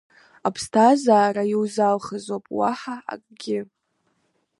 Аԥсҭазаара 0.47 1.43
иузалхыз 1.53 2.25
ауп 2.35 2.45
уаҳа 2.57 2.95
акгьы! 3.13 3.59